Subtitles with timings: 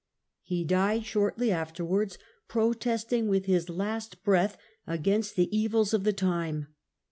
[0.41, 2.17] He died shortly afterwards,
[2.47, 6.69] protesting with his last breath against the evils of the time.